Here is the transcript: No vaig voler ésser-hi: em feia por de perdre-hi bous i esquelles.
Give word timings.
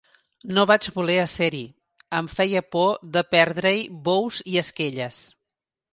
No 0.57 0.61
vaig 0.69 0.87
voler 0.95 1.17
ésser-hi: 1.23 1.59
em 2.21 2.31
feia 2.37 2.63
por 2.77 2.97
de 3.19 3.23
perdre-hi 3.35 3.87
bous 4.09 4.41
i 4.55 4.59
esquelles. 4.63 5.25